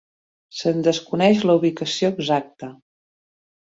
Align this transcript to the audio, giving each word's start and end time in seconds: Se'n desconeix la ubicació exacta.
Se'n 0.61 0.81
desconeix 0.87 1.45
la 1.51 1.59
ubicació 1.61 2.13
exacta. 2.19 2.75